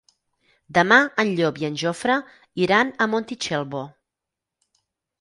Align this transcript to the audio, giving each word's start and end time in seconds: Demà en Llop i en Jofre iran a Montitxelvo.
Demà 0.77 0.97
en 1.25 1.29
Llop 1.41 1.61
i 1.65 1.69
en 1.69 1.77
Jofre 1.83 2.17
iran 2.65 2.93
a 3.07 3.11
Montitxelvo. 3.15 3.87